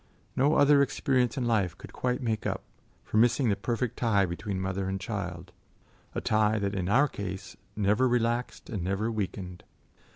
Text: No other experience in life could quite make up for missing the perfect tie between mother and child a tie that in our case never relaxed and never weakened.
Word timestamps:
No 0.35 0.55
other 0.55 0.81
experience 0.81 1.37
in 1.37 1.45
life 1.45 1.77
could 1.77 1.93
quite 1.93 2.23
make 2.23 2.47
up 2.47 2.63
for 3.03 3.17
missing 3.17 3.49
the 3.49 3.55
perfect 3.55 3.97
tie 3.97 4.25
between 4.25 4.59
mother 4.59 4.89
and 4.89 4.99
child 4.99 5.51
a 6.15 6.21
tie 6.21 6.57
that 6.57 6.73
in 6.73 6.89
our 6.89 7.07
case 7.07 7.55
never 7.75 8.07
relaxed 8.07 8.67
and 8.67 8.83
never 8.83 9.11
weakened. 9.11 9.63